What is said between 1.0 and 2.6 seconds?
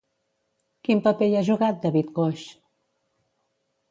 paper hi ha jugat David Coix?